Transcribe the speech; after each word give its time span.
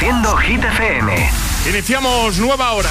Reproduciendo 0.00 0.36
Hit 0.38 0.64
FM. 0.64 1.30
Iniciamos 1.68 2.38
nueva 2.38 2.72
hora. 2.72 2.88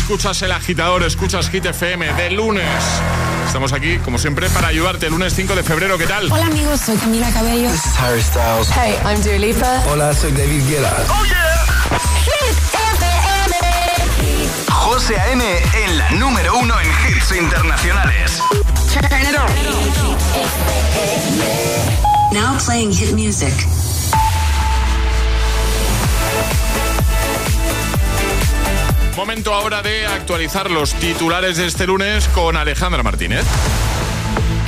Escuchas 0.00 0.42
el 0.42 0.50
agitador, 0.50 1.04
escuchas 1.04 1.48
Hit 1.50 1.66
FM 1.66 2.12
de 2.14 2.30
lunes. 2.32 2.66
Estamos 3.46 3.72
aquí, 3.72 3.98
como 3.98 4.18
siempre, 4.18 4.50
para 4.50 4.66
ayudarte 4.66 5.06
el 5.06 5.12
lunes 5.12 5.34
5 5.34 5.54
de 5.54 5.62
febrero. 5.62 5.96
¿Qué 5.96 6.08
tal? 6.08 6.32
Hola 6.32 6.46
amigos, 6.46 6.80
soy 6.80 6.96
Camila 6.96 7.30
Cabello. 7.30 7.70
This 7.70 7.86
is 7.86 7.96
Harry 8.00 8.20
Styles. 8.20 8.68
Hey, 8.74 8.96
I'm 9.04 9.22
Dua 9.22 9.38
Lipa. 9.38 9.84
Hola, 9.88 10.12
soy 10.12 10.32
David 10.32 10.68
Guetta. 10.68 10.96
¡Oh, 11.08 11.24
yeah! 11.26 11.44
José 14.68 15.16
A.M. 15.16 15.44
en 15.84 15.98
la 15.98 16.10
número 16.10 16.58
uno 16.58 16.74
en 16.80 16.88
hits 16.88 17.30
internacionales. 17.38 18.42
Turn 18.92 19.22
it 19.22 19.38
on. 19.38 19.46
Now 22.32 22.58
playing 22.58 22.92
hit 22.92 23.12
music. 23.12 23.54
Momento 29.18 29.52
ahora 29.52 29.82
de 29.82 30.06
actualizar 30.06 30.70
los 30.70 30.94
titulares 30.94 31.56
de 31.56 31.66
este 31.66 31.88
lunes 31.88 32.28
con 32.28 32.56
Alejandra 32.56 33.02
Martínez. 33.02 33.44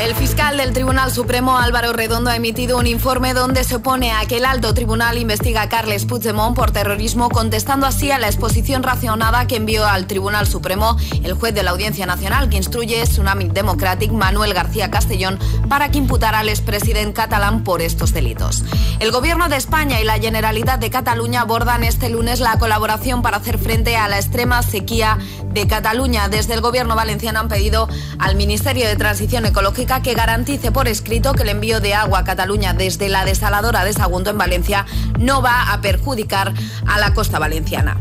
El 0.01 0.15
fiscal 0.15 0.57
del 0.57 0.73
Tribunal 0.73 1.13
Supremo 1.13 1.59
Álvaro 1.59 1.93
Redondo 1.93 2.31
ha 2.31 2.37
emitido 2.37 2.79
un 2.79 2.87
informe 2.87 3.35
donde 3.35 3.65
se 3.65 3.77
opone 3.77 4.13
a 4.13 4.25
que 4.25 4.39
el 4.39 4.47
alto 4.47 4.73
tribunal 4.73 5.19
investiga 5.19 5.61
a 5.61 5.69
Carles 5.69 6.07
Puigdemont 6.07 6.57
por 6.57 6.71
terrorismo, 6.71 7.29
contestando 7.29 7.87
así 7.87 8.11
a 8.11 8.19
la 8.19 8.27
exposición 8.27 8.83
racionada 8.83 9.47
que 9.47 9.57
envió 9.57 9.85
al 9.85 10.07
Tribunal 10.07 10.47
Supremo 10.47 10.97
el 11.23 11.35
juez 11.35 11.53
de 11.53 11.63
la 11.63 11.73
Audiencia 11.73 12.07
Nacional 12.07 12.49
que 12.49 12.57
instruye 12.57 13.03
Tsunami 13.03 13.51
Democratic 13.51 14.11
Manuel 14.11 14.55
García 14.55 14.91
Castellón 14.91 15.39
para 15.69 15.91
que 15.91 15.99
imputara 15.99 16.39
al 16.39 16.49
expresidente 16.49 17.13
catalán 17.13 17.63
por 17.63 17.83
estos 17.83 18.15
delitos. 18.15 18.65
El 19.01 19.13
Gobierno 19.13 19.51
de 19.51 19.57
España 19.57 20.01
y 20.01 20.05
la 20.05 20.19
Generalitat 20.19 20.81
de 20.81 20.89
Cataluña 20.89 21.43
abordan 21.43 21.85
este 21.85 22.09
lunes 22.09 22.41
la 22.41 22.59
colaboración 22.59 23.21
para 23.21 23.37
hacer 23.37 23.59
frente 23.59 23.99
a 23.99 24.09
la 24.09 24.17
extrema 24.17 24.63
sequía 24.63 25.19
de 25.53 25.67
Cataluña. 25.67 26.29
Desde 26.31 26.55
el 26.55 26.63
Gobierno 26.63 26.97
valenciano 26.97 27.41
han 27.41 27.49
pedido 27.49 27.87
al 28.19 28.37
Ministerio 28.37 28.89
de 28.89 28.97
Transición 28.97 29.45
Ecológica 29.45 29.90
que 29.99 30.15
garantice 30.15 30.71
por 30.71 30.87
escrito 30.87 31.33
que 31.33 31.43
el 31.43 31.49
envío 31.49 31.81
de 31.81 31.95
agua 31.95 32.21
a 32.21 32.25
Cataluña 32.25 32.75
desde 32.75 33.09
la 33.09 33.25
desaladora 33.25 33.85
de 33.85 33.93
Sagunto 33.93 34.31
en 34.31 34.39
Valencia 34.39 34.87
no 35.19 35.43
va 35.43 35.73
a 35.73 35.81
perjudicar 35.81 36.55
a 36.87 37.01
la 37.01 37.13
costa 37.13 37.41
valenciana. 37.41 37.99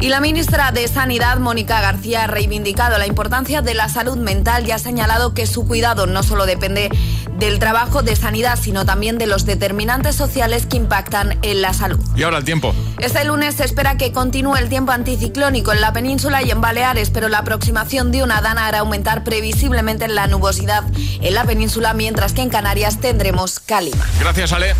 Y 0.00 0.08
la 0.08 0.20
ministra 0.20 0.70
de 0.70 0.86
Sanidad, 0.86 1.38
Mónica 1.38 1.80
García, 1.80 2.24
ha 2.24 2.26
reivindicado 2.28 2.96
la 2.96 3.08
importancia 3.08 3.60
de 3.60 3.74
la 3.74 3.88
salud 3.88 4.16
mental 4.18 4.66
y 4.66 4.70
ha 4.70 4.78
señalado 4.78 5.34
que 5.34 5.46
su 5.46 5.66
cuidado 5.66 6.06
no 6.06 6.22
solo 6.22 6.46
depende 6.46 6.90
del 7.38 7.58
trabajo 7.58 8.02
de 8.02 8.16
sanidad, 8.16 8.58
sino 8.60 8.84
también 8.84 9.18
de 9.18 9.26
los 9.26 9.46
determinantes 9.46 10.16
sociales 10.16 10.66
que 10.66 10.76
impactan 10.76 11.38
en 11.42 11.62
la 11.62 11.72
salud. 11.74 12.00
Y 12.16 12.22
ahora 12.22 12.38
el 12.38 12.44
tiempo. 12.44 12.74
Este 12.98 13.24
lunes 13.24 13.56
se 13.56 13.64
espera 13.64 13.96
que 13.96 14.12
continúe 14.12 14.56
el 14.56 14.68
tiempo 14.68 14.92
anticiclónico 14.92 15.72
en 15.72 15.80
la 15.80 15.92
península 15.92 16.42
y 16.42 16.50
en 16.50 16.60
Baleares, 16.60 17.10
pero 17.10 17.28
la 17.28 17.38
aproximación 17.38 18.12
de 18.12 18.22
una 18.22 18.40
dana 18.40 18.66
hará 18.66 18.80
aumentar 18.80 19.24
previsiblemente 19.24 20.08
la 20.08 20.26
nubosidad 20.26 20.84
en 21.20 21.34
la 21.34 21.44
península, 21.44 21.94
mientras 21.94 22.32
que 22.32 22.42
en 22.42 22.50
Canarias 22.50 23.00
tendremos 23.00 23.60
calima. 23.60 24.06
Gracias, 24.20 24.52
Ale. 24.52 24.74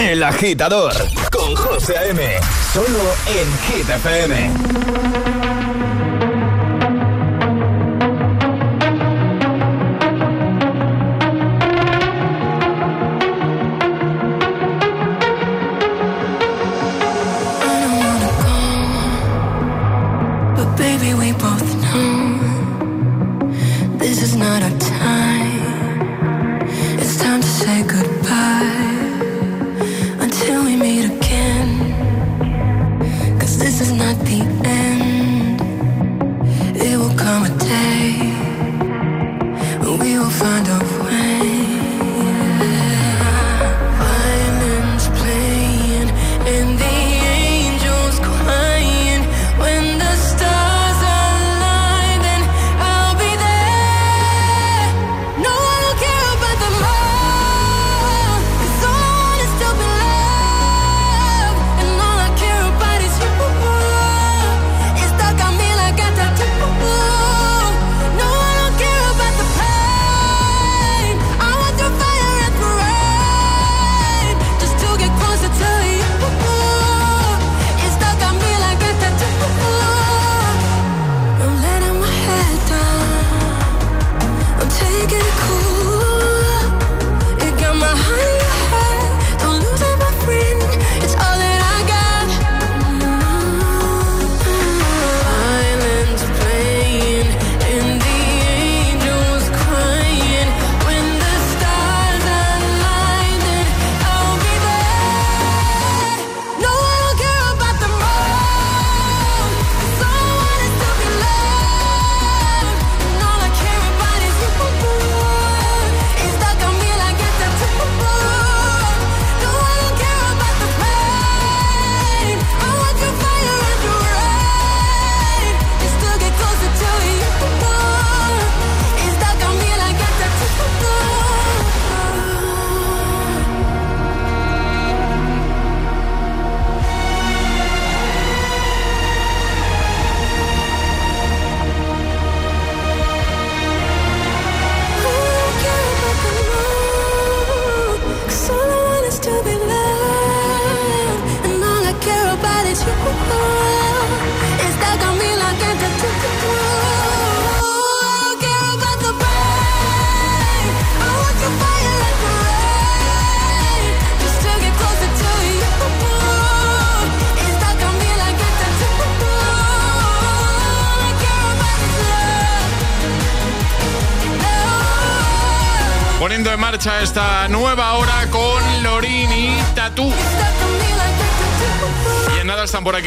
El 0.00 0.22
agitador 0.22 0.94
con 1.30 1.54
José 1.54 1.96
A.M. 1.98 2.22
Solo 2.72 3.14
en 3.26 3.48
Hit 3.68 5.21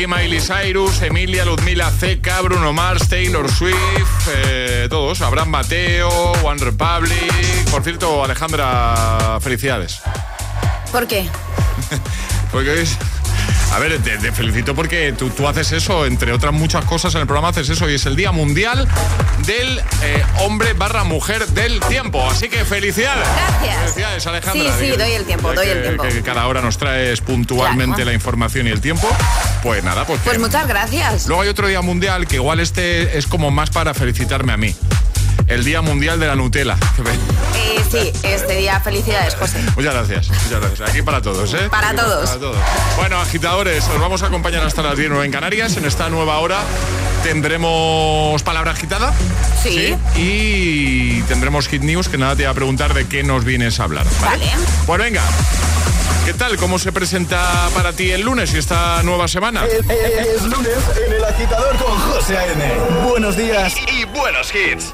Miley 0.07 0.40
Cyrus, 0.40 1.02
Emilia, 1.02 1.46
Ludmila 1.46 1.92
Ceca, 1.92 2.42
Bruno 2.42 2.74
Mars, 2.74 3.07
Taylor 3.10 3.50
Swift, 3.52 3.75
eh, 4.34 4.88
todos, 4.90 5.22
Abraham 5.22 5.50
Mateo, 5.50 6.10
One 6.44 6.63
Republic. 6.63 7.31
Por 7.72 7.84
cierto, 7.84 8.24
Alejandra, 8.24 9.40
felicidades. 9.42 10.00
¿Por 10.92 11.07
qué? 11.07 11.28
Porque 12.52 12.81
es, 12.84 12.98
A 13.74 13.80
ver, 13.80 14.00
te, 14.02 14.18
te 14.18 14.31
felicito 14.31 14.74
porque 14.74 15.13
tú, 15.18 15.30
tú 15.30 15.46
haces 15.48 15.72
eso, 15.74 16.06
entre 16.06 16.31
otras 16.31 16.54
muchas 16.54 16.86
cosas 16.86 17.13
en 17.16 17.22
el 17.22 17.28
programa 17.28 17.50
haces 17.50 17.68
eso 17.69 17.90
y 17.90 17.96
es 17.96 18.06
el 18.06 18.16
Día 18.16 18.31
Mundial 18.31 18.88
del 19.46 19.80
eh, 20.04 20.24
Hombre 20.40 20.72
barra 20.74 21.04
Mujer 21.04 21.46
del 21.48 21.81
Tiempo. 21.81 22.25
Así 22.30 22.48
que 22.48 22.63
felicidades. 22.63 23.28
Gracias. 23.28 23.80
Felicidades, 23.81 24.28
Alejandra. 24.28 24.72
Sí, 24.78 24.86
sí, 24.86 24.92
Que- 24.92 24.98
doy 24.98 25.12
el 25.12 25.25
tiempo, 25.25 25.50
que- 25.50 25.56
doy 25.56 25.68
el 25.68 25.81
tiempo. 25.81 26.04
Que 26.04 26.22
cada 26.22 26.48
hora 26.48 26.62
nos 26.62 26.78
traes 26.78 27.19
puntualmente 27.19 27.96
Claro. 27.96 28.12
la 28.12 28.13
información 28.13 28.68
y 28.68 28.69
el 28.69 28.80
tiempo. 28.80 29.10
Pues 29.65 29.83
nada, 29.83 30.06
pues... 30.06 30.21
Pues 30.23 30.38
muchas 30.38 30.67
gracias. 30.67 31.25
Luego 31.25 31.41
hay 31.41 31.50
otro 31.50 31.67
Día 31.67 31.81
Mundial 31.81 32.27
que 32.27 32.35
igual 32.35 32.59
este 32.59 33.17
es 33.17 33.25
como 33.25 33.50
más 33.50 33.71
para 33.71 33.95
felicitarme 33.95 34.53
a 34.53 34.57
mí. 34.57 34.75
El 35.47 35.63
Día 35.63 35.81
Mundial 35.81 36.19
de 36.19 36.27
la 36.27 36.35
Nutella. 36.35 36.77
Eh, 37.56 37.83
sí, 37.89 38.12
este 38.23 38.56
día 38.56 38.79
felicidades, 38.79 39.35
José. 39.35 39.59
Muchas 39.75 39.94
gracias, 39.94 40.29
muchas 40.29 40.62
gracias. 40.62 40.89
Aquí 40.89 41.01
para 41.01 41.21
todos, 41.21 41.53
¿eh? 41.53 41.67
Para 41.69 41.89
Aquí 41.89 41.97
todos. 41.97 42.29
Para 42.29 42.39
todos. 42.39 42.57
Bueno, 42.95 43.17
agitadores, 43.17 43.85
os 43.88 44.00
vamos 44.00 44.23
a 44.23 44.27
acompañar 44.27 44.63
hasta 44.63 44.81
las 44.81 44.97
10 44.97 45.12
en 45.23 45.31
Canarias. 45.31 45.75
En 45.77 45.85
esta 45.85 46.09
nueva 46.09 46.38
hora 46.39 46.59
tendremos 47.23 48.41
palabra 48.44 48.71
agitada. 48.71 49.13
Sí. 49.61 49.95
Y 50.15 51.21
tendremos 51.23 51.68
Hit 51.68 51.81
News, 51.81 52.07
que 52.07 52.18
nada 52.18 52.35
te 52.35 52.45
va 52.45 52.51
a 52.51 52.53
preguntar 52.53 52.94
de 52.94 53.07
qué 53.07 53.23
nos 53.23 53.44
vienes 53.44 53.79
a 53.79 53.85
hablar. 53.85 54.06
Vale. 54.21 54.50
Pues 54.85 55.00
venga. 55.00 55.23
¿Qué 56.25 56.33
tal? 56.33 56.57
¿Cómo 56.57 56.80
se 56.80 56.92
presenta 56.92 57.69
para 57.75 57.94
ti 57.94 58.12
el 58.12 58.22
lunes 58.22 58.54
y 58.54 58.57
esta 58.57 59.04
nueva 59.04 59.27
semana? 59.27 59.63
Es, 59.66 59.74
es- 59.89 60.27
es 60.27 60.44
lunes 60.44 60.77
en 61.06 61.13
el 61.13 61.24
agitador 61.24 61.75
con 61.77 61.95
José 62.00 62.38
A.M. 62.38 62.74
Buenos 63.07 63.38
días 63.38 63.75
y, 63.92 64.01
y 64.01 64.06
buenos 64.06 64.51
hits. 64.54 64.94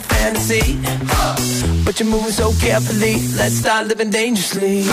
Fantasy. 0.00 0.78
But 1.84 2.00
you're 2.00 2.08
moving 2.08 2.30
so 2.30 2.52
carefully. 2.60 3.14
Let's 3.36 3.56
start 3.56 3.88
living 3.88 4.10
dangerously. 4.10 4.84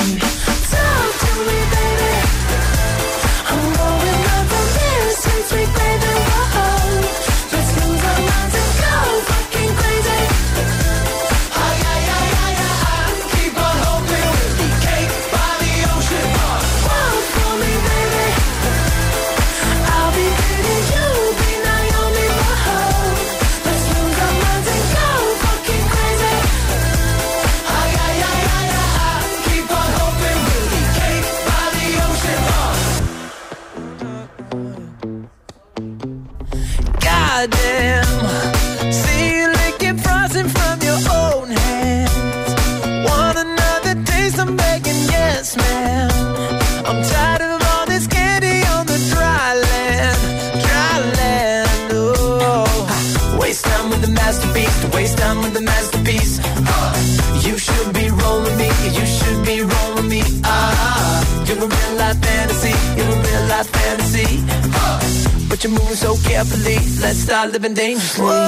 But 65.60 65.66
you're 65.66 65.78
moving 65.78 65.96
so 65.96 66.16
carefully, 66.24 66.78
let's 67.02 67.20
start 67.20 67.52
living 67.52 67.74
dangerously. 67.74 68.28
Talk 68.28 68.48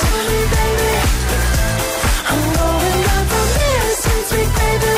to 0.00 0.10
me, 0.28 0.38
baby. 0.54 0.94
I'm 2.30 2.38
going 2.54 3.02
up 3.10 3.26
from 3.26 3.48
here 3.58 3.90
since 3.90 4.28
we 4.30 4.42
played 4.54 4.80
the 4.80 4.94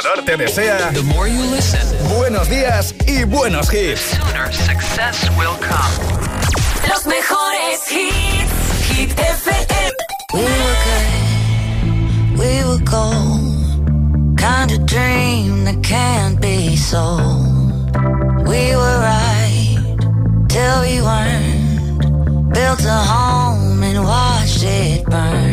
agitador 0.00 0.24
te 0.24 0.36
desea 0.36 0.90
The 0.92 1.02
more 1.02 1.28
you 1.28 1.42
listen, 1.50 1.80
buenos 2.16 2.48
días 2.48 2.94
y 3.06 3.24
buenos 3.24 3.68
hits. 3.72 4.00
sooner 4.00 4.52
success 4.52 5.28
will 5.36 5.56
come. 5.60 6.88
Los 6.88 7.06
mejores 7.06 7.80
hits. 7.90 8.50
Hit 8.90 9.10
FM. 9.18 9.92
We 10.32 10.42
were 10.42 10.76
good, 10.86 12.38
we 12.38 12.64
were 12.64 12.84
gold. 12.84 14.38
Kind 14.38 14.70
of 14.72 14.86
dream 14.86 15.64
that 15.64 15.82
can't 15.82 16.40
be 16.40 16.76
sold. 16.76 17.92
We 18.46 18.74
were 18.74 18.98
right 19.00 19.78
till 20.48 20.80
we 20.82 21.00
weren't. 21.02 22.52
Built 22.52 22.84
a 22.84 23.00
home 23.12 23.82
and 23.82 24.02
watched 24.04 24.62
it 24.64 25.04
burn. 25.06 25.49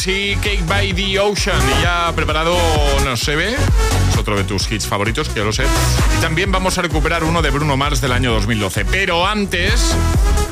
DNC, 0.00 0.40
Cake 0.40 0.62
by 0.66 0.92
the 0.94 1.18
Ocean. 1.18 1.60
Y 1.78 1.82
ya 1.82 2.12
preparado, 2.14 2.56
no 3.04 3.16
se 3.16 3.36
ve, 3.36 3.54
es 4.08 4.16
otro 4.16 4.36
de 4.36 4.44
tus 4.44 4.70
hits 4.70 4.86
favoritos, 4.86 5.28
que 5.28 5.40
yo 5.40 5.44
lo 5.44 5.52
sé. 5.52 5.64
Y 6.16 6.20
también 6.22 6.50
vamos 6.50 6.78
a 6.78 6.82
recuperar 6.82 7.24
uno 7.24 7.42
de 7.42 7.50
Bruno 7.50 7.76
Mars 7.76 8.00
del 8.00 8.12
año 8.12 8.32
2012. 8.32 8.86
Pero 8.86 9.26
antes, 9.26 9.94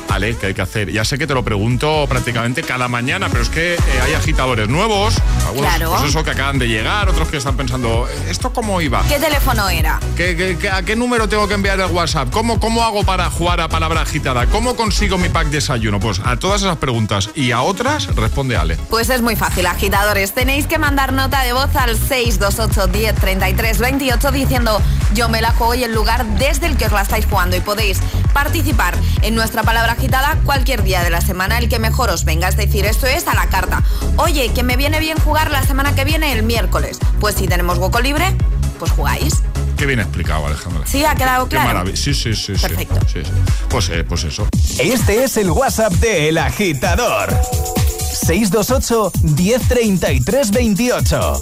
Ale, 0.09 0.35
¿qué 0.37 0.47
hay 0.47 0.53
que 0.55 0.61
hacer? 0.63 0.91
Ya 0.91 1.05
sé 1.05 1.17
que 1.19 1.27
te 1.27 1.33
lo 1.35 1.43
pregunto 1.43 2.05
prácticamente 2.09 2.63
cada 2.63 2.87
mañana, 2.87 3.29
pero 3.29 3.43
es 3.43 3.49
que 3.49 3.75
eh, 3.75 3.79
hay 4.03 4.13
agitadores 4.13 4.67
nuevos, 4.67 5.15
algunos 5.47 5.69
Claro. 5.75 5.91
pues 5.91 6.09
eso 6.09 6.23
que 6.23 6.31
acaban 6.31 6.57
de 6.57 6.67
llegar, 6.67 7.07
otros 7.09 7.27
que 7.29 7.37
están 7.37 7.55
pensando, 7.55 8.07
¿esto 8.27 8.51
cómo 8.51 8.81
iba? 8.81 9.03
¿Qué 9.07 9.19
teléfono 9.19 9.69
era? 9.69 9.99
¿Qué, 10.17 10.35
qué- 10.35 10.57
qué- 10.59 10.69
a 10.71 10.81
qué 10.81 10.95
número 10.95 11.29
tengo 11.29 11.47
que 11.47 11.53
enviar 11.53 11.79
el 11.79 11.91
WhatsApp? 11.91 12.29
¿Cómo, 12.31 12.59
¿Cómo 12.59 12.83
hago 12.83 13.03
para 13.03 13.29
jugar 13.29 13.61
a 13.61 13.69
palabra 13.69 14.01
agitada? 14.01 14.47
¿Cómo 14.47 14.75
consigo 14.75 15.17
mi 15.19 15.29
pack 15.29 15.47
desayuno? 15.49 15.99
Pues 15.99 16.19
a 16.25 16.37
todas 16.37 16.61
esas 16.63 16.77
preguntas 16.77 17.29
y 17.35 17.51
a 17.51 17.61
otras 17.61 18.07
responde 18.15 18.57
Ale. 18.57 18.77
Pues 18.89 19.09
es 19.11 19.21
muy 19.21 19.35
fácil, 19.35 19.67
agitadores. 19.67 20.33
Tenéis 20.33 20.65
que 20.65 20.79
mandar 20.79 21.13
nota 21.13 21.43
de 21.43 21.53
voz 21.53 21.75
al 21.75 21.95
628 21.95 22.87
10 22.87 23.15
33 23.15 23.77
28 23.77 24.31
diciendo 24.31 24.81
yo 25.13 25.29
me 25.29 25.41
la 25.41 25.51
juego 25.51 25.75
y 25.75 25.83
el 25.83 25.93
lugar 25.93 26.25
desde 26.37 26.65
el 26.65 26.77
que 26.77 26.85
os 26.87 26.91
la 26.91 27.01
estáis 27.01 27.25
jugando. 27.27 27.55
Y 27.55 27.59
podéis 27.61 27.99
participar 28.43 28.95
en 29.21 29.35
nuestra 29.35 29.63
palabra 29.63 29.91
agitada 29.93 30.39
cualquier 30.45 30.83
día 30.83 31.03
de 31.03 31.09
la 31.09 31.19
semana, 31.19 31.57
el 31.57 31.67
que 31.67 31.77
mejor 31.77 32.09
os 32.09 32.23
venga. 32.23 32.47
Es 32.47 32.55
decir, 32.55 32.85
esto 32.85 33.05
es 33.05 33.27
a 33.27 33.33
la 33.33 33.47
carta. 33.47 33.83
Oye, 34.15 34.53
que 34.53 34.63
me 34.63 34.77
viene 34.77 35.01
bien 35.01 35.17
jugar 35.19 35.51
la 35.51 35.61
semana 35.63 35.93
que 35.93 36.05
viene 36.05 36.31
el 36.31 36.43
miércoles. 36.43 36.99
Pues 37.19 37.35
si 37.35 37.47
tenemos 37.47 37.77
hueco 37.79 37.99
libre, 37.99 38.33
pues 38.79 38.91
jugáis. 38.91 39.43
Qué 39.75 39.85
bien 39.85 39.99
explicado, 39.99 40.45
Alejandra. 40.47 40.83
¿Sí? 40.85 41.03
¿Ha 41.03 41.15
quedado 41.15 41.45
Qué 41.49 41.57
claro? 41.57 41.67
maravilla. 41.67 41.97
Sí, 41.97 42.13
sí, 42.13 42.33
sí. 42.33 42.55
sí. 42.55 42.61
Perfecto. 42.61 42.99
Sí, 43.07 43.23
sí. 43.25 43.31
Pues, 43.67 43.89
eh, 43.89 44.05
pues 44.05 44.23
eso. 44.23 44.47
Este 44.79 45.25
es 45.25 45.35
el 45.35 45.51
WhatsApp 45.51 45.91
de 45.95 46.29
El 46.29 46.37
Agitador. 46.37 47.29
628 48.25 49.11
1033 49.35 50.51
28. 50.51 51.41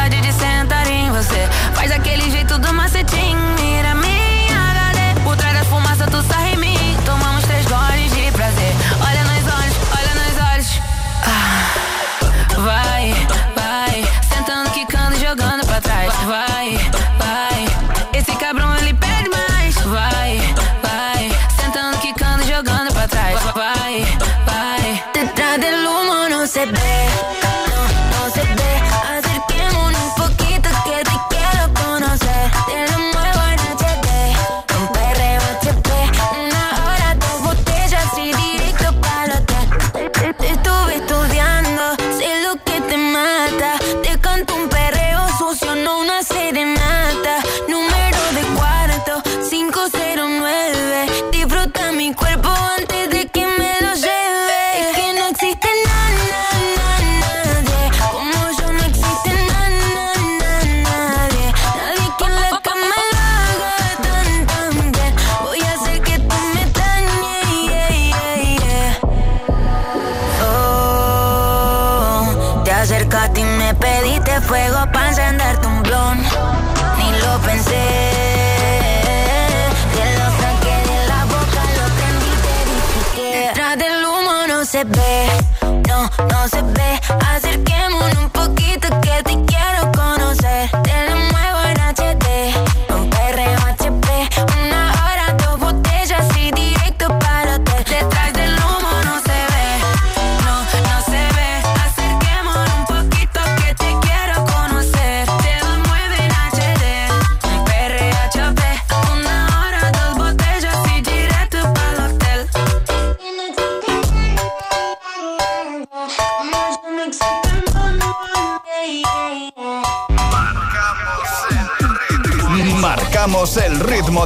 fuego 74.51 74.85
para 74.91 75.00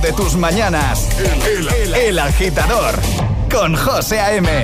de 0.06 0.14
tus 0.14 0.36
mañanas. 0.36 1.08
El, 1.18 1.68
el- 1.68 1.94
el 1.96 2.20
agitador 2.20 2.94
con 3.52 3.76
José 3.76 4.20
A.M. 4.20 4.64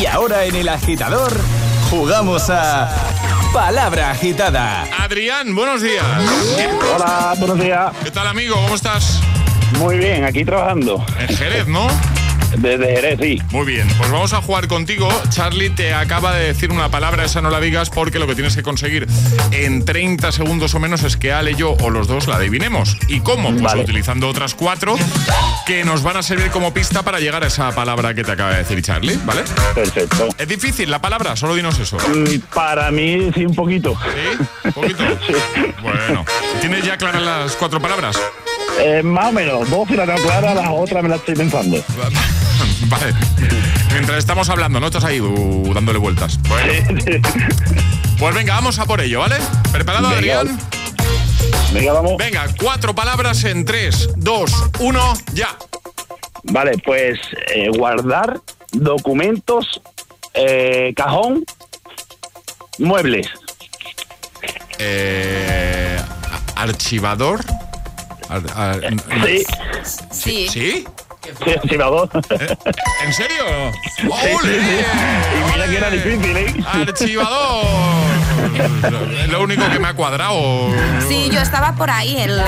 Y 0.00 0.06
ahora 0.06 0.46
en 0.46 0.54
el 0.54 0.66
agitador 0.70 1.30
jugamos 1.90 2.48
a 2.48 2.88
Palabra 3.52 4.12
Agitada. 4.12 4.88
Adrián, 4.98 5.54
buenos 5.54 5.82
días. 5.82 6.02
Hola, 6.96 7.34
buenos 7.36 7.60
días. 7.60 7.92
¿Qué 8.02 8.10
tal, 8.10 8.26
amigo? 8.26 8.54
¿Cómo 8.54 8.76
estás? 8.76 9.20
Muy 9.78 9.98
bien, 9.98 10.24
aquí 10.24 10.42
trabajando. 10.42 11.04
En 11.18 11.36
Jerez, 11.36 11.66
¿no? 11.66 11.86
Desde 12.56 12.86
Jerez, 12.96 13.18
sí. 13.22 13.40
Muy 13.50 13.66
bien, 13.66 13.88
pues 13.98 14.10
vamos 14.10 14.32
a 14.32 14.42
jugar 14.42 14.68
contigo. 14.68 15.08
Charlie 15.30 15.70
te 15.70 15.94
acaba 15.94 16.34
de 16.34 16.46
decir 16.46 16.70
una 16.70 16.88
palabra, 16.90 17.24
esa 17.24 17.40
no 17.40 17.50
la 17.50 17.60
digas 17.60 17.90
porque 17.90 18.18
lo 18.18 18.26
que 18.26 18.34
tienes 18.34 18.54
que 18.56 18.62
conseguir 18.62 19.06
en 19.52 19.84
30 19.84 20.32
segundos 20.32 20.74
o 20.74 20.80
menos 20.80 21.02
es 21.04 21.16
que 21.16 21.32
Ale, 21.32 21.54
yo 21.54 21.72
o 21.80 21.90
los 21.90 22.06
dos 22.08 22.26
la 22.26 22.36
adivinemos. 22.36 22.96
¿Y 23.08 23.20
cómo? 23.20 23.50
Pues 23.50 23.62
Vale. 23.62 23.82
utilizando 23.82 24.28
otras 24.28 24.54
cuatro 24.54 24.96
que 25.66 25.84
nos 25.84 26.02
van 26.02 26.16
a 26.16 26.22
servir 26.22 26.50
como 26.50 26.74
pista 26.74 27.02
para 27.02 27.20
llegar 27.20 27.44
a 27.44 27.46
esa 27.46 27.70
palabra 27.74 28.14
que 28.14 28.24
te 28.24 28.32
acaba 28.32 28.50
de 28.52 28.58
decir 28.58 28.82
Charlie, 28.82 29.18
¿vale? 29.24 29.42
Perfecto. 29.74 30.28
Es 30.38 30.48
difícil 30.48 30.90
la 30.90 31.00
palabra, 31.00 31.36
solo 31.36 31.54
dinos 31.54 31.78
eso. 31.78 31.96
Mm, 31.98 32.40
Para 32.54 32.90
mí, 32.90 33.30
sí, 33.34 33.44
un 33.46 33.54
poquito. 33.54 33.94
¿Sí? 33.94 34.46
¿Un 34.64 34.72
poquito? 34.72 35.04
Bueno, 35.82 36.24
¿tienes 36.60 36.84
ya 36.84 36.96
claras 36.98 37.22
las 37.22 37.52
cuatro 37.56 37.80
palabras? 37.80 38.18
Eh, 38.82 39.02
más 39.02 39.28
o 39.28 39.32
menos, 39.32 39.68
dos 39.68 39.88
si 39.88 39.94
la 39.94 40.06
tengo 40.06 40.22
clara, 40.22 40.54
las 40.54 40.68
otras 40.70 41.02
me 41.02 41.08
las 41.08 41.18
estoy 41.20 41.34
pensando. 41.34 41.76
Vale. 42.88 43.14
Mientras 43.92 44.18
estamos 44.18 44.48
hablando, 44.48 44.80
¿no? 44.80 44.86
Estás 44.86 45.04
ahí 45.04 45.20
uh, 45.20 45.74
dándole 45.74 45.98
vueltas. 45.98 46.38
Bueno, 46.48 46.72
pues 48.18 48.34
venga, 48.34 48.54
vamos 48.54 48.78
a 48.78 48.86
por 48.86 49.00
ello, 49.00 49.20
¿vale? 49.20 49.36
¿Preparado, 49.70 50.08
Venga. 50.08 50.18
Adrián? 50.18 50.58
Venga, 51.72 51.92
vamos. 51.92 52.16
Venga, 52.16 52.46
cuatro 52.60 52.94
palabras 52.94 53.44
en 53.44 53.64
tres, 53.64 54.08
dos, 54.16 54.52
uno, 54.78 55.14
ya. 55.34 55.56
Vale, 56.44 56.78
pues 56.84 57.18
eh, 57.54 57.68
guardar 57.76 58.40
documentos, 58.72 59.80
eh, 60.34 60.92
cajón, 60.96 61.44
Muebles. 62.78 63.26
Eh, 64.78 66.00
archivador. 66.56 67.40
Ar- 68.30 68.80
Sí. 69.24 69.44
Sí. 70.10 70.48
¿Sí? 70.48 70.84
Sí, 71.44 71.50
archivador. 71.54 72.08
¿En 73.04 73.12
serio? 73.12 73.44
sí, 73.96 74.06
¡Ole! 74.08 74.60
sí. 74.60 74.80
Y 75.36 75.52
mira 75.52 75.66
que 75.66 75.76
era 75.76 75.90
difícil, 75.90 76.36
¿eh? 76.36 76.54
Archivador. 76.66 77.64
Es 79.22 79.28
lo 79.28 79.42
único 79.42 79.68
que 79.70 79.78
me 79.78 79.88
ha 79.88 79.94
cuadrado. 79.94 80.68
Sí, 81.08 81.28
yo 81.30 81.40
estaba 81.40 81.74
por 81.74 81.90
ahí. 81.90 82.16
El... 82.16 82.40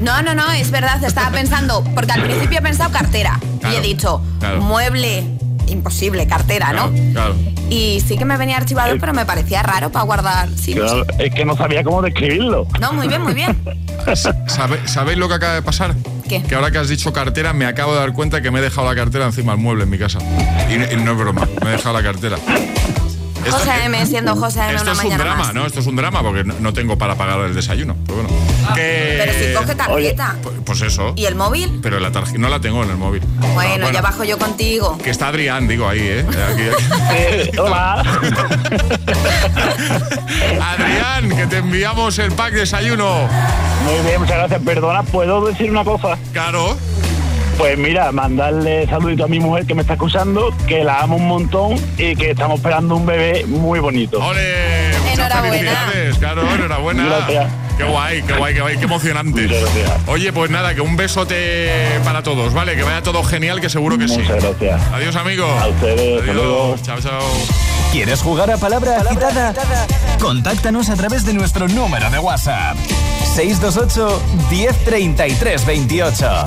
No, 0.00 0.20
no, 0.22 0.34
no, 0.34 0.50
es 0.52 0.70
verdad, 0.70 1.02
estaba 1.04 1.30
pensando, 1.30 1.82
porque 1.94 2.12
al 2.12 2.22
principio 2.22 2.58
he 2.58 2.62
pensado 2.62 2.90
cartera. 2.92 3.38
y 3.72 3.76
he 3.76 3.80
dicho, 3.80 4.20
claro. 4.40 4.60
mueble, 4.60 5.24
imposible, 5.72 6.26
cartera, 6.26 6.72
¿no? 6.72 6.90
Claro, 6.90 7.12
claro. 7.12 7.34
Y 7.70 8.00
sí 8.06 8.16
que 8.18 8.24
me 8.24 8.36
venía 8.36 8.56
archivador, 8.58 8.98
pero 9.00 9.12
me 9.14 9.24
parecía 9.24 9.62
raro 9.62 9.90
para 9.90 10.04
guardar. 10.04 10.48
Sí, 10.56 10.74
no, 10.74 10.84
es 11.18 11.34
que 11.34 11.44
no 11.44 11.56
sabía 11.56 11.82
cómo 11.82 12.02
describirlo. 12.02 12.66
No, 12.80 12.92
muy 12.92 13.08
bien, 13.08 13.22
muy 13.22 13.34
bien. 13.34 13.56
¿Sabe- 14.46 14.86
¿Sabéis 14.86 15.18
lo 15.18 15.28
que 15.28 15.34
acaba 15.34 15.54
de 15.54 15.62
pasar? 15.62 15.94
¿Qué? 16.28 16.42
Que 16.42 16.54
ahora 16.54 16.70
que 16.70 16.78
has 16.78 16.88
dicho 16.88 17.12
cartera, 17.12 17.52
me 17.52 17.66
acabo 17.66 17.92
de 17.94 18.00
dar 18.00 18.12
cuenta 18.12 18.40
que 18.42 18.50
me 18.50 18.58
he 18.58 18.62
dejado 18.62 18.88
la 18.88 18.94
cartera 18.94 19.24
encima 19.26 19.52
del 19.52 19.60
mueble 19.62 19.84
en 19.84 19.90
mi 19.90 19.98
casa. 19.98 20.18
Y, 20.70 20.74
y 20.74 20.96
no 21.02 21.12
es 21.12 21.18
broma, 21.18 21.48
me 21.62 21.70
he 21.70 21.72
dejado 21.72 21.94
la 21.98 22.02
cartera. 22.02 22.36
Esto- 23.44 23.58
José 23.58 23.84
M 23.84 24.06
siendo 24.06 24.36
José 24.36 24.60
M 24.60 24.74
Esto 24.74 24.82
una 24.92 24.92
es 25.02 25.04
un 25.04 25.18
drama, 25.18 25.36
más. 25.36 25.54
¿no? 25.54 25.66
Esto 25.66 25.80
es 25.80 25.86
un 25.86 25.96
drama 25.96 26.22
porque 26.22 26.44
no, 26.44 26.54
no 26.60 26.72
tengo 26.72 26.96
para 26.98 27.14
pagar 27.16 27.40
el 27.40 27.54
desayuno. 27.54 27.96
Pero 28.06 28.22
bueno. 28.22 28.28
Que- 28.74 29.16
Pero 29.18 29.32
si 29.32 29.54
coge 29.54 29.74
tarjeta. 29.74 30.36
Pues- 30.42 30.54
Pues 30.64 30.80
eso. 30.82 31.12
¿Y 31.16 31.24
el 31.26 31.34
móvil? 31.34 31.80
Pero 31.82 31.98
la 32.00 32.12
tarjeta 32.12 32.38
no 32.38 32.48
la 32.48 32.60
tengo 32.60 32.82
en 32.84 32.90
el 32.90 32.96
móvil. 32.96 33.22
Bueno, 33.54 33.86
Ah, 33.88 33.92
ya 33.92 34.00
bajo 34.00 34.24
yo 34.24 34.38
contigo. 34.38 34.96
Que 34.98 35.10
está 35.10 35.28
Adrián, 35.28 35.66
digo 35.68 35.88
ahí, 35.88 36.00
¿eh? 36.00 36.24
Aquí- 36.28 36.62
aquí. 36.68 36.84
Eh, 37.14 37.50
hola. 37.58 38.02
Adrián, 40.60 41.28
que 41.36 41.46
te 41.46 41.58
enviamos 41.58 42.18
el 42.18 42.32
pack 42.32 42.52
desayuno. 42.54 43.28
Muy 43.84 44.06
bien, 44.06 44.20
muchas 44.20 44.36
gracias. 44.38 44.60
Perdona, 44.62 45.02
¿puedo 45.02 45.44
decir 45.46 45.70
una 45.70 45.84
cosa? 45.84 46.16
Claro. 46.32 46.76
Pues 47.62 47.78
mira, 47.78 48.10
mandarle 48.10 48.88
saludito 48.88 49.24
a 49.24 49.28
mi 49.28 49.38
mujer 49.38 49.64
que 49.66 49.74
me 49.76 49.82
está 49.82 49.92
escuchando, 49.92 50.52
que 50.66 50.82
la 50.82 50.98
amo 51.02 51.14
un 51.14 51.28
montón 51.28 51.76
y 51.96 52.16
que 52.16 52.32
estamos 52.32 52.56
esperando 52.56 52.96
un 52.96 53.06
bebé 53.06 53.44
muy 53.46 53.78
bonito. 53.78 54.18
¡Ole! 54.18 54.88
Muchas 54.98 55.14
Enhorabuena. 55.14 55.52
felicidades, 55.52 56.18
Claro, 56.18 56.42
enhorabuena. 56.56 57.04
Gracias. 57.06 57.52
Qué 57.78 57.84
guay, 57.84 58.22
qué 58.24 58.32
guay, 58.32 58.54
qué 58.54 58.60
guay, 58.62 58.76
qué 58.78 58.84
emocionante. 58.84 59.42
Muchas 59.42 59.60
gracias. 59.62 59.92
Oye, 60.08 60.32
pues 60.32 60.50
nada, 60.50 60.74
que 60.74 60.80
un 60.80 60.96
besote 60.96 62.00
para 62.04 62.24
todos, 62.24 62.52
¿vale? 62.52 62.74
Que 62.74 62.82
vaya 62.82 63.00
todo 63.00 63.22
genial, 63.22 63.60
que 63.60 63.70
seguro 63.70 63.96
que 63.96 64.08
sí. 64.08 64.18
Muchas 64.18 64.42
gracias. 64.42 64.82
Adiós, 64.92 65.14
amigo. 65.14 65.46
A 65.46 65.68
ustedes, 65.68 66.18
hasta 66.20 66.32
luego. 66.32 66.64
Adiós. 66.64 66.82
Chao, 66.82 67.00
chao. 67.00 67.20
¿Quieres 67.92 68.22
jugar 68.22 68.50
a 68.50 68.56
palabra 68.56 68.96
agitada? 69.02 69.54
Contáctanos 70.20 70.90
a 70.90 70.96
través 70.96 71.24
de 71.24 71.32
nuestro 71.32 71.68
número 71.68 72.10
de 72.10 72.18
WhatsApp. 72.18 72.76
628 73.36 74.20
1033 74.50 75.64
28. 75.64 76.46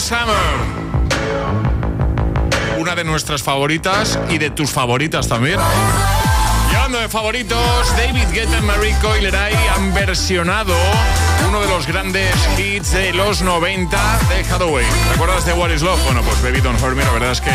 Summer. 0.00 0.36
Una 2.78 2.94
de 2.94 3.04
nuestras 3.04 3.42
favoritas 3.42 4.18
y 4.28 4.38
de 4.38 4.50
tus 4.50 4.70
favoritas 4.70 5.28
también. 5.28 5.58
Y 6.70 6.74
hablando 6.74 6.98
de 7.00 7.08
favoritos, 7.08 7.96
David 7.96 8.28
Guetta 8.32 8.58
y 8.58 8.62
Marie 8.62 8.94
Coileray 9.00 9.54
han 9.74 9.94
versionado 9.94 10.74
uno 11.48 11.60
de 11.60 11.68
los 11.68 11.86
grandes 11.86 12.34
hits 12.58 12.92
de 12.92 13.14
los 13.14 13.40
90 13.40 13.96
de 14.28 14.40
Hathaway. 14.52 14.84
¿Te 14.84 15.14
acuerdas 15.14 15.46
de 15.46 15.52
What 15.54 15.70
is 15.70 15.82
Love? 15.82 16.02
Bueno, 16.04 16.22
pues 16.22 16.42
Baby 16.42 16.60
Don't 16.60 16.82
Hurt 16.82 16.96
la 16.96 17.12
verdad 17.12 17.32
es 17.32 17.40
que 17.40 17.52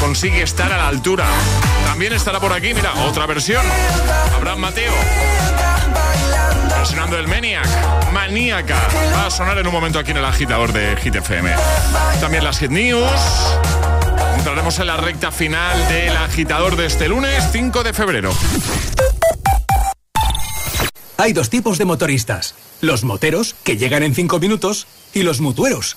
consigue 0.00 0.42
estar 0.42 0.72
a 0.72 0.78
la 0.78 0.88
altura. 0.88 1.26
También 1.86 2.14
estará 2.14 2.40
por 2.40 2.52
aquí, 2.52 2.72
mira, 2.72 2.94
otra 3.04 3.26
versión. 3.26 3.64
Abraham 4.34 4.60
Mateo. 4.60 5.75
Versionando 6.86 7.18
el 7.18 7.26
Maniac, 7.26 8.12
Maníaca. 8.12 8.80
Va 9.12 9.26
a 9.26 9.30
sonar 9.32 9.58
en 9.58 9.66
un 9.66 9.72
momento 9.72 9.98
aquí 9.98 10.12
en 10.12 10.18
el 10.18 10.24
agitador 10.24 10.72
de 10.72 10.94
Hit 10.94 11.16
FM. 11.16 11.52
También 12.20 12.44
las 12.44 12.60
Hit 12.60 12.70
News. 12.70 13.10
entraremos 14.36 14.78
en 14.78 14.86
la 14.86 14.96
recta 14.96 15.32
final 15.32 15.88
del 15.88 16.16
agitador 16.16 16.76
de 16.76 16.86
este 16.86 17.08
lunes 17.08 17.42
5 17.50 17.82
de 17.82 17.92
febrero. 17.92 18.30
Hay 21.16 21.32
dos 21.32 21.50
tipos 21.50 21.76
de 21.78 21.86
motoristas. 21.86 22.54
Los 22.80 23.02
moteros, 23.02 23.56
que 23.64 23.76
llegan 23.76 24.04
en 24.04 24.14
cinco 24.14 24.38
minutos, 24.38 24.86
y 25.12 25.24
los 25.24 25.40
mutueros, 25.40 25.96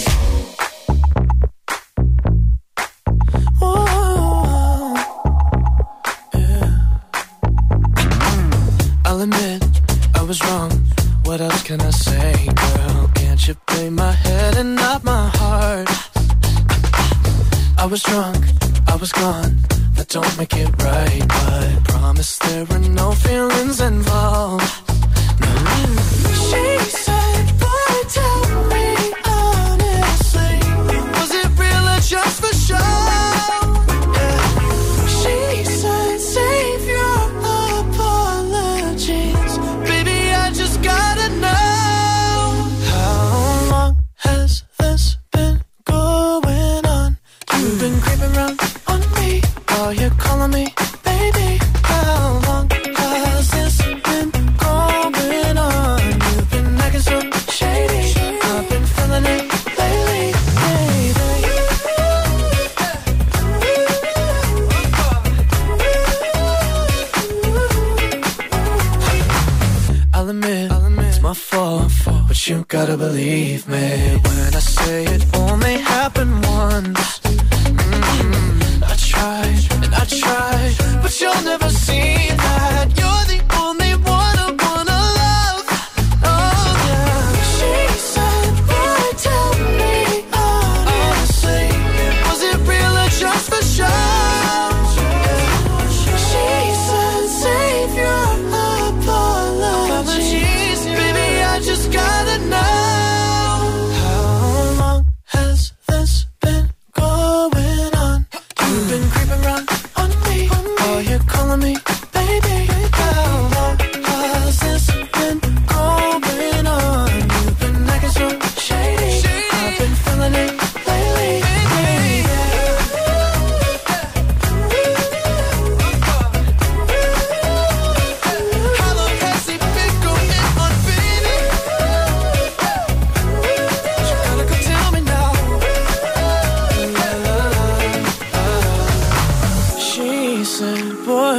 Feelings 23.51 23.81
involved. 23.81 24.60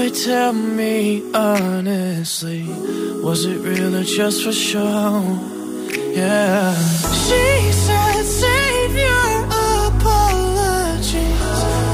Boy, 0.03 0.11
tell 0.11 0.53
me 0.53 1.23
honestly, 1.33 2.65
was 3.23 3.45
it 3.45 3.59
real 3.59 3.95
or 3.95 4.03
just 4.03 4.43
for 4.43 4.51
show? 4.51 5.23
Yeah. 6.11 6.75
She 6.75 7.71
said, 7.71 8.25
Save 8.25 8.97
your 8.97 9.45
apologies. 9.87 11.15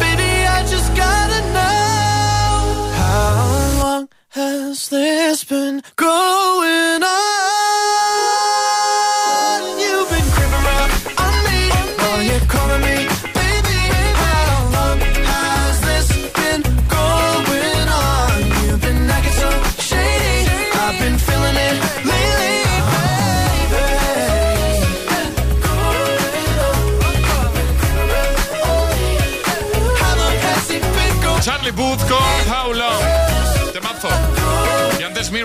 Baby, 0.01 0.33
I 0.57 0.65
just 0.67 0.97
gotta 0.97 1.41
know 1.53 2.93
how 2.97 3.79
long 3.83 4.09
has 4.31 4.89
this 4.89 5.45
been 5.45 5.83
going 5.97 7.03
on? 7.03 7.18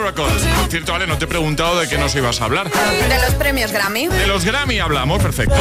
Miracle. 0.03 0.25
Por 0.25 0.69
cierto, 0.69 0.93
Ale, 0.93 1.07
no 1.07 1.17
te 1.17 1.25
he 1.25 1.27
preguntado 1.27 1.79
de 1.79 1.87
qué 1.87 1.97
nos 1.97 2.13
ibas 2.15 2.41
a 2.41 2.45
hablar. 2.45 2.69
De 2.69 3.21
los 3.21 3.35
premios 3.35 3.71
Grammy. 3.71 4.07
De 4.07 4.27
los 4.27 4.43
Grammy 4.43 4.79
hablamos, 4.79 5.21
perfecto. 5.21 5.55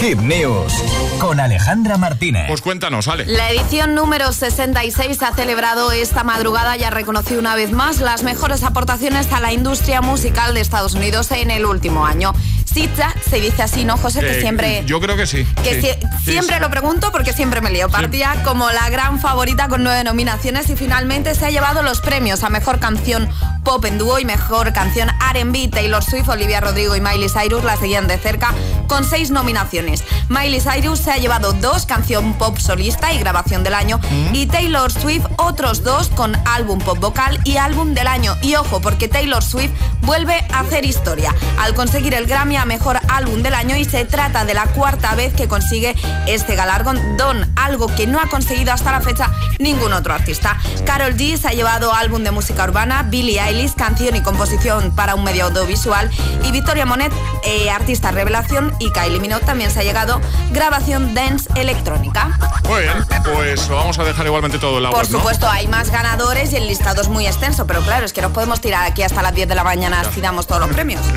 Hit 0.00 0.18
News 0.18 0.72
con 1.18 1.38
Alejandra 1.38 1.96
Martínez. 1.98 2.46
Pues 2.48 2.60
cuéntanos, 2.60 3.06
Ale. 3.06 3.26
La 3.26 3.50
edición 3.50 3.94
número 3.94 4.32
66 4.32 5.22
ha 5.22 5.32
celebrado 5.34 5.92
esta 5.92 6.24
madrugada 6.24 6.76
y 6.76 6.82
ha 6.82 6.90
reconocido 6.90 7.38
una 7.38 7.54
vez 7.54 7.70
más 7.70 8.00
las 8.00 8.24
mejores 8.24 8.64
aportaciones 8.64 9.32
a 9.32 9.40
la 9.40 9.52
industria 9.52 10.00
musical 10.00 10.52
de 10.52 10.60
Estados 10.60 10.94
Unidos 10.94 11.30
en 11.30 11.50
el 11.52 11.64
último 11.64 12.04
año. 12.04 12.32
SITSA 12.74 13.14
se 13.30 13.40
dice 13.40 13.62
así, 13.62 13.84
¿no, 13.84 13.96
José? 13.96 14.20
Que 14.20 14.38
Eh, 14.38 14.40
siempre... 14.40 14.82
Yo 14.84 15.00
creo 15.00 15.16
que 15.16 15.26
sí. 15.26 15.46
Que 15.62 15.80
sí. 15.80 15.88
Sí, 16.24 16.32
siempre 16.32 16.56
sí. 16.56 16.60
lo 16.60 16.70
pregunto 16.70 17.12
porque 17.12 17.32
siempre 17.32 17.60
me 17.60 17.70
lío. 17.70 17.88
Partía 17.88 18.42
como 18.44 18.70
la 18.70 18.90
gran 18.90 19.20
favorita 19.20 19.68
con 19.68 19.84
nueve 19.84 20.02
nominaciones 20.04 20.68
y 20.70 20.76
finalmente 20.76 21.34
se 21.34 21.46
ha 21.46 21.50
llevado 21.50 21.82
los 21.82 22.00
premios 22.00 22.42
a 22.42 22.50
mejor 22.50 22.80
canción 22.80 23.28
pop 23.62 23.84
en 23.86 23.96
dúo 23.96 24.18
y 24.18 24.24
mejor 24.24 24.72
canción 24.72 25.08
R&B. 25.32 25.68
Taylor 25.68 26.02
Swift, 26.04 26.28
Olivia 26.28 26.60
Rodrigo 26.60 26.96
y 26.96 27.00
Miley 27.00 27.28
Cyrus 27.28 27.64
la 27.64 27.76
seguían 27.76 28.06
de 28.08 28.18
cerca 28.18 28.52
con 28.88 29.04
seis 29.04 29.30
nominaciones. 29.30 30.04
Miley 30.28 30.60
Cyrus 30.60 30.98
se 30.98 31.12
ha 31.12 31.16
llevado 31.16 31.52
dos 31.54 31.86
canción 31.86 32.34
pop 32.34 32.58
solista 32.58 33.12
y 33.12 33.18
grabación 33.18 33.62
del 33.62 33.74
año 33.74 34.00
y 34.32 34.46
Taylor 34.46 34.92
Swift 34.92 35.24
otros 35.38 35.82
dos 35.82 36.08
con 36.08 36.36
álbum 36.46 36.78
pop 36.80 36.98
vocal 36.98 37.40
y 37.44 37.56
álbum 37.56 37.94
del 37.94 38.06
año. 38.08 38.36
Y 38.42 38.56
ojo, 38.56 38.80
porque 38.80 39.08
Taylor 39.08 39.42
Swift 39.42 39.72
vuelve 40.02 40.44
a 40.52 40.60
hacer 40.60 40.84
historia 40.84 41.34
al 41.58 41.74
conseguir 41.74 42.14
el 42.14 42.26
Grammy 42.26 42.56
a 42.64 42.66
mejor 42.66 42.98
álbum 43.08 43.42
del 43.42 43.52
año 43.52 43.76
y 43.76 43.84
se 43.84 44.06
trata 44.06 44.46
de 44.46 44.54
la 44.54 44.64
cuarta 44.66 45.14
vez 45.14 45.34
que 45.34 45.48
consigue 45.48 45.94
este 46.26 46.56
galardón, 46.56 47.18
don, 47.18 47.52
algo 47.56 47.88
que 47.94 48.06
no 48.06 48.18
ha 48.18 48.26
conseguido 48.28 48.72
hasta 48.72 48.90
la 48.90 49.02
fecha 49.02 49.30
ningún 49.58 49.92
otro 49.92 50.14
artista. 50.14 50.56
Carol 50.86 51.14
G 51.14 51.36
se 51.36 51.48
ha 51.48 51.52
llevado 51.52 51.92
álbum 51.92 52.24
de 52.24 52.30
música 52.30 52.64
urbana, 52.64 53.02
Billie 53.02 53.38
Eilish, 53.38 53.74
canción 53.74 54.16
y 54.16 54.22
composición 54.22 54.92
para 54.96 55.14
un 55.14 55.24
medio 55.24 55.44
audiovisual 55.44 56.10
y 56.42 56.52
Victoria 56.52 56.86
Monet, 56.86 57.12
eh, 57.44 57.68
artista 57.68 58.10
revelación 58.12 58.74
y 58.78 58.90
Kylie 58.90 59.20
Minogue 59.20 59.44
también 59.44 59.70
se 59.70 59.80
ha 59.80 59.82
llegado 59.82 60.22
grabación 60.52 61.12
dance 61.12 61.50
electrónica. 61.56 62.38
Muy 62.66 62.82
bien, 62.82 62.94
pues 63.24 63.68
lo 63.68 63.76
vamos 63.76 63.98
a 63.98 64.04
dejar 64.04 64.24
igualmente 64.24 64.58
todo 64.58 64.78
en 64.78 64.84
la 64.84 64.90
Por 64.90 65.06
supuesto, 65.06 65.48
hay 65.50 65.68
más 65.68 65.90
ganadores 65.90 66.52
y 66.54 66.56
el 66.56 66.66
listado 66.66 67.02
es 67.02 67.08
muy 67.08 67.26
extenso, 67.26 67.66
pero 67.66 67.82
claro, 67.82 68.06
es 68.06 68.14
que 68.14 68.22
nos 68.22 68.32
podemos 68.32 68.62
tirar 68.62 68.84
aquí 68.84 69.02
hasta 69.02 69.20
las 69.20 69.34
10 69.34 69.48
de 69.48 69.54
la 69.54 69.64
mañana 69.64 70.02
si 70.14 70.22
damos 70.22 70.46
todos 70.46 70.62
los 70.62 70.70
premios. 70.70 71.02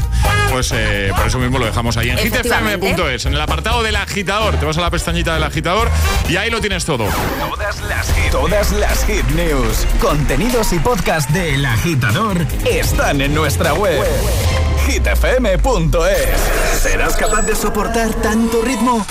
Pues 0.49 0.71
eh, 0.73 1.11
por 1.15 1.27
eso 1.27 1.36
mismo 1.39 1.59
lo 1.59 1.65
dejamos 1.65 1.97
ahí 1.97 2.09
en 2.09 2.17
hitfm.es, 2.17 3.25
en 3.25 3.33
el 3.33 3.41
apartado 3.41 3.83
del 3.83 3.95
agitador. 3.95 4.57
Te 4.57 4.65
vas 4.65 4.77
a 4.77 4.81
la 4.81 4.89
pestañita 4.89 5.33
del 5.33 5.43
agitador 5.43 5.89
y 6.29 6.37
ahí 6.37 6.49
lo 6.49 6.61
tienes 6.61 6.85
todo. 6.85 7.05
Todas 7.39 7.81
las 7.81 8.13
hit, 8.13 8.31
todas 8.31 8.71
las 8.71 9.05
hit 9.05 9.25
news, 9.29 9.85
contenidos 9.99 10.73
y 10.73 10.79
podcast 10.79 11.29
del 11.31 11.65
agitador 11.65 12.45
están 12.65 13.21
en 13.21 13.33
nuestra 13.33 13.73
web. 13.73 14.03
hitfm.es. 14.87 16.81
¿Serás 16.81 17.15
capaz 17.15 17.41
de 17.43 17.55
soportar 17.55 18.13
tanto 18.15 18.61
ritmo? 18.61 19.05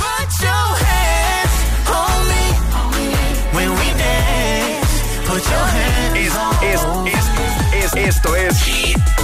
Es, 7.72 7.95
esto 7.95 8.35
es. 8.37 9.16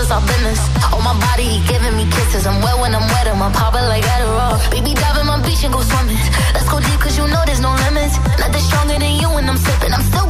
is 0.00 0.10
our 0.10 0.20
business. 0.24 0.60
Oh, 0.92 1.00
my 1.04 1.12
body, 1.12 1.44
he 1.44 1.58
giving 1.68 1.94
me 1.96 2.08
kisses. 2.08 2.46
I'm 2.46 2.62
wet 2.64 2.76
when 2.80 2.94
I'm 2.94 3.04
wet, 3.12 3.26
and 3.28 3.36
I'm 3.36 3.52
popping 3.52 3.84
like 3.92 4.04
Adderall. 4.04 4.56
Baby, 4.72 4.94
dive 4.94 5.18
in 5.20 5.26
my 5.26 5.36
beach 5.44 5.62
and 5.64 5.72
go 5.72 5.80
swimming. 5.84 6.16
Let's 6.56 6.68
go 6.68 6.80
deep, 6.80 7.00
cause 7.00 7.16
you 7.18 7.26
know 7.28 7.42
there's 7.44 7.60
no 7.60 7.72
limits. 7.84 8.16
Nothing 8.40 8.64
stronger 8.64 8.98
than 8.98 9.14
you 9.20 9.28
when 9.28 9.48
I'm 9.48 9.60
sipping. 9.60 9.92
I'm 9.92 10.02
still 10.02 10.29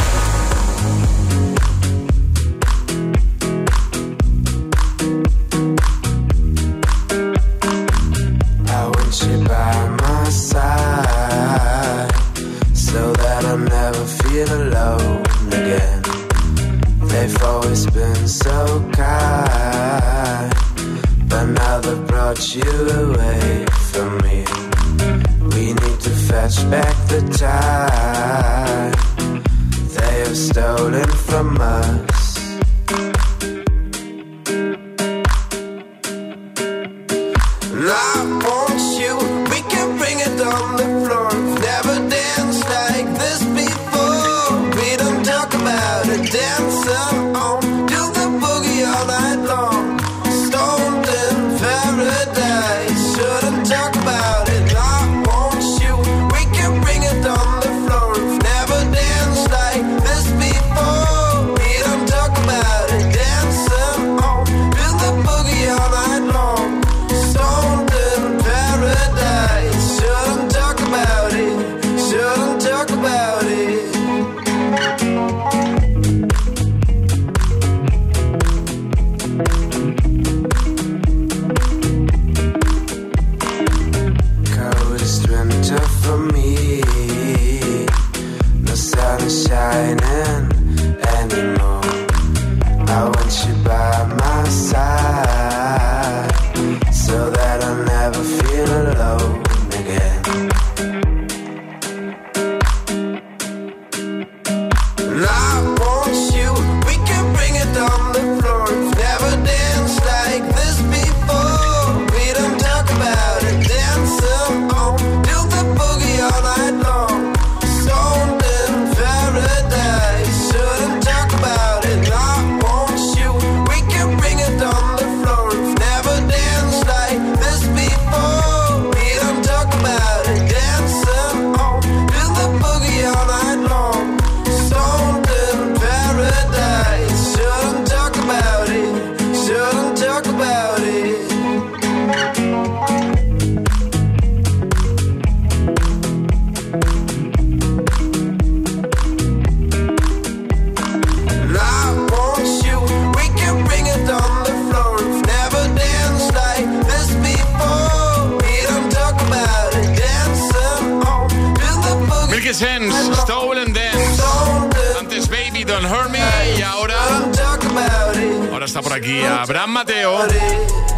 está 168.71 168.81
por 168.81 168.93
aquí 168.93 169.21
Abraham 169.21 169.71
Mateo. 169.71 170.17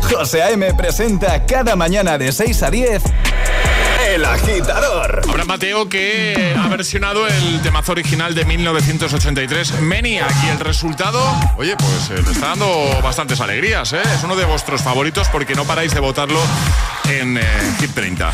José 0.03 0.43
A.M. 0.43 0.75
presenta 0.75 1.43
cada 1.43 1.75
mañana 1.75 2.19
de 2.19 2.31
6 2.31 2.61
a 2.61 2.69
10 2.69 3.01
El 4.09 4.23
Agitador. 4.25 5.21
Abraham 5.27 5.47
Mateo 5.47 5.89
que 5.89 6.55
ha 6.55 6.67
versionado 6.67 7.27
el 7.27 7.61
temazo 7.63 7.93
original 7.93 8.35
de 8.35 8.45
1983, 8.45 9.81
Maniac. 9.81 10.31
Y 10.45 10.49
el 10.49 10.59
resultado, 10.59 11.19
oye, 11.57 11.75
pues 11.75 12.11
eh, 12.11 12.23
está 12.31 12.49
dando 12.49 12.69
bastantes 13.01 13.41
alegrías. 13.41 13.91
Eh. 13.93 14.01
Es 14.03 14.23
uno 14.23 14.35
de 14.35 14.45
vuestros 14.45 14.83
favoritos 14.83 15.27
porque 15.29 15.55
no 15.55 15.65
paráis 15.65 15.95
de 15.95 15.99
votarlo 15.99 16.39
en 17.09 17.39
eh, 17.39 17.43
Hit 17.79 17.91
30. 17.95 18.31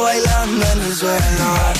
bailando 0.00 0.66
en 0.72 0.82
el 0.82 0.94
suelo. 0.94 1.79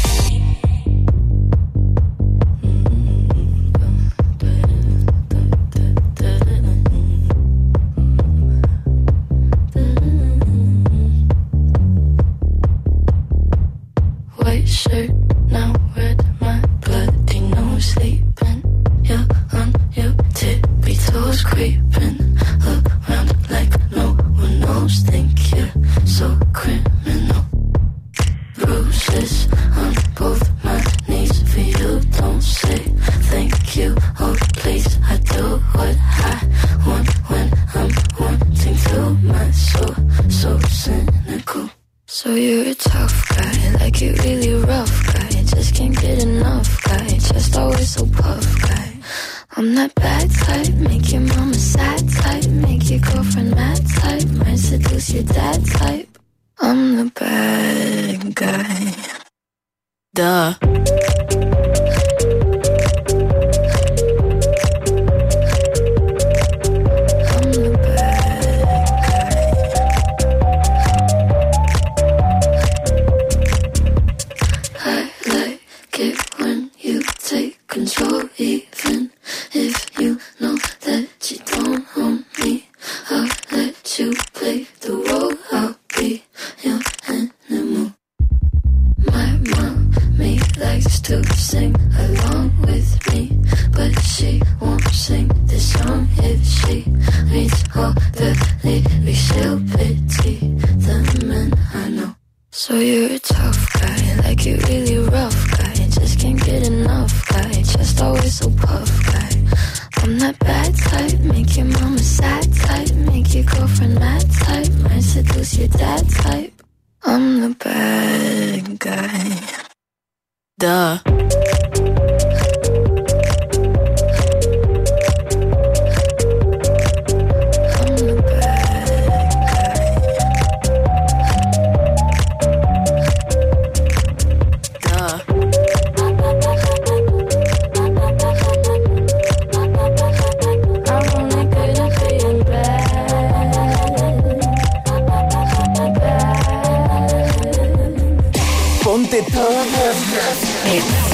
this. 29.11 29.50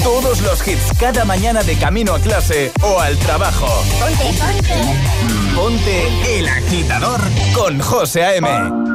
Todos 0.02 0.40
los 0.40 0.66
hits 0.66 0.92
cada 0.98 1.24
mañana 1.24 1.62
de 1.62 1.76
camino 1.76 2.14
a 2.14 2.18
clase 2.18 2.72
o 2.82 3.00
al 3.00 3.16
trabajo. 3.18 3.66
Ponte, 3.98 4.24
ponte. 4.38 4.74
Mm. 5.22 5.54
Ponte 5.56 6.38
el 6.38 6.48
agitador 6.48 7.20
con 7.54 7.80
José 7.80 8.24
A.M. 8.24 8.87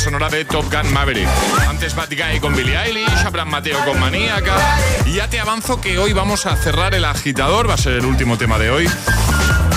sonora 0.00 0.30
de 0.30 0.46
Top 0.46 0.64
Gun 0.72 0.92
Maverick. 0.94 1.28
Antes 1.68 1.94
Bad 1.94 2.08
Guy 2.08 2.40
con 2.40 2.56
Billie 2.56 2.74
Eilish, 2.74 3.26
Abraham 3.26 3.50
Mateo 3.50 3.84
con 3.84 4.00
Maníaca. 4.00 4.56
Y 5.04 5.12
ya 5.12 5.28
te 5.28 5.38
avanzo 5.38 5.78
que 5.78 5.98
hoy 5.98 6.14
vamos 6.14 6.46
a 6.46 6.56
cerrar 6.56 6.94
el 6.94 7.04
agitador, 7.04 7.68
va 7.68 7.74
a 7.74 7.76
ser 7.76 7.92
el 7.92 8.06
último 8.06 8.38
tema 8.38 8.58
de 8.58 8.70
hoy 8.70 8.88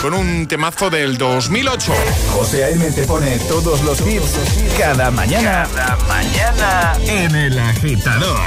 con 0.02 0.14
un 0.14 0.48
temazo 0.48 0.90
del 0.90 1.18
2008. 1.18 1.94
José 2.32 2.64
A.M. 2.64 2.90
te 2.92 3.04
pone 3.04 3.38
todos 3.50 3.82
los 3.84 4.00
hits 4.02 4.38
cada 4.78 5.12
mañana. 5.12 5.68
Cada 5.76 5.98
mañana 6.08 6.94
en 7.06 7.36
el 7.36 7.60
agitador. 7.60 8.40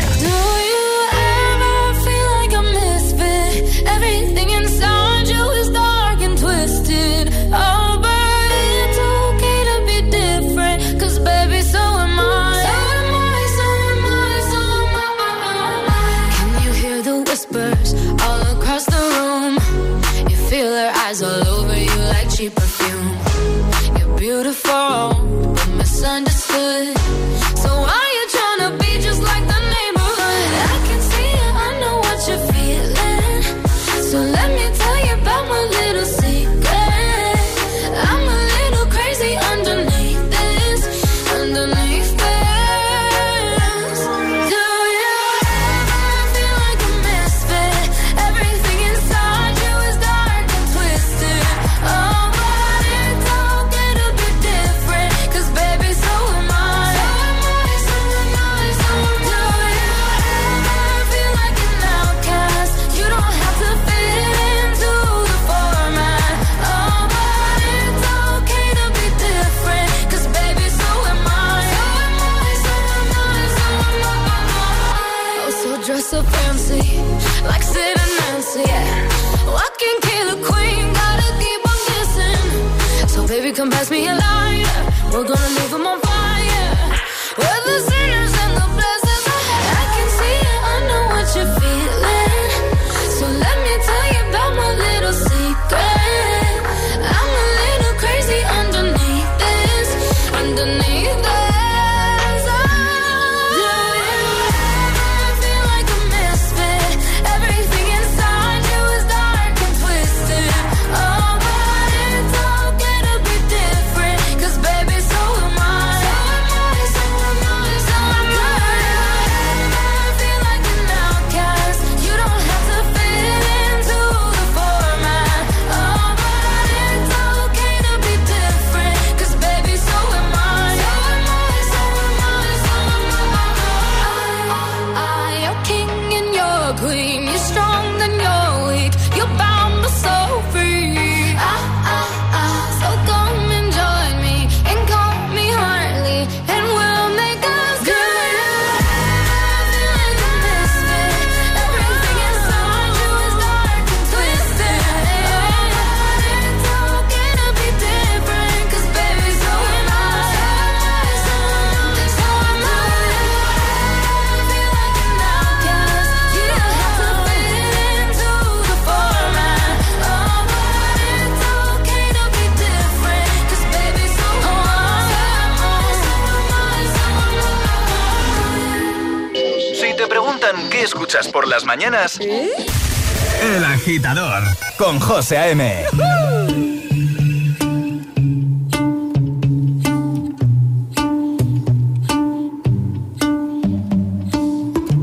Escuchas 181.17 181.33
por 181.33 181.49
las 181.49 181.65
mañanas? 181.65 182.19
El 182.21 183.65
agitador 183.65 184.43
con 184.77 185.01
José 185.01 185.39
A.M. 185.39 185.85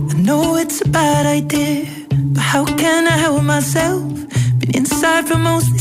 I 0.09 0.13
know 0.15 0.57
it's 0.57 0.81
a 0.81 0.89
bad 0.89 1.25
idea, 1.25 1.85
but 2.09 2.41
how 2.41 2.65
can 2.65 3.07
I 3.07 3.17
help 3.17 3.43
myself? 3.43 4.03
Been 4.59 4.75
inside 4.75 5.27
for 5.27 5.37
most 5.37 5.72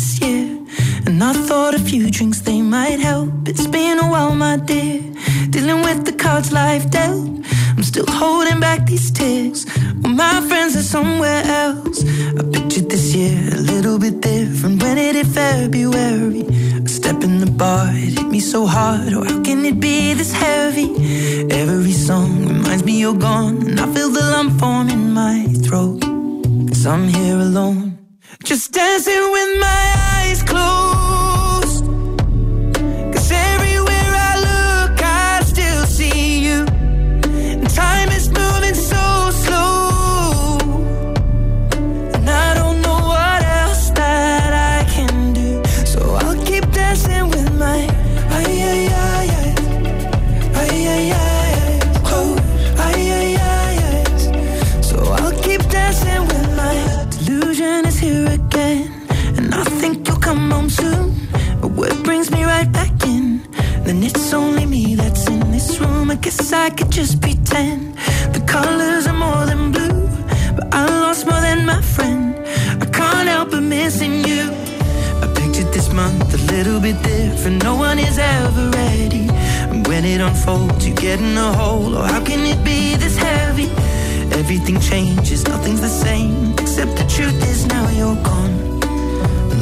same. 86.13 86.53
Except 86.63 86.93
the 87.01 87.07
truth 87.17 87.39
is 87.53 87.67
now 87.67 87.87
you're 87.99 88.21
gone. 88.31 88.55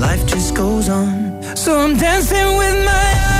Life 0.06 0.22
just 0.26 0.54
goes 0.54 0.88
on. 0.88 1.10
So 1.56 1.70
I'm 1.82 1.94
dancing 1.96 2.48
with 2.60 2.76
my 2.92 3.08
eyes 3.28 3.39